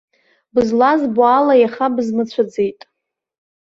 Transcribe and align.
Бызлазбо 0.53 1.21
ала 1.37 1.55
иаха 1.57 1.87
бызмыцәаӡеит. 1.95 2.79